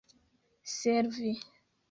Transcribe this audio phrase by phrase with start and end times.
[0.77, 1.29] servi